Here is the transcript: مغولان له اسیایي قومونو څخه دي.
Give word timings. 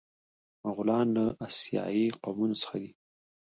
مغولان 0.63 1.07
له 1.17 1.25
اسیایي 1.47 2.05
قومونو 2.23 2.55
څخه 2.61 2.75
دي. 2.81 2.91